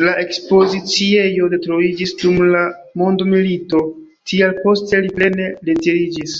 [0.00, 2.66] La ekspoziciejo detruiĝis dum la
[3.04, 3.82] mondomilito,
[4.34, 6.38] tial poste li plene retiriĝis.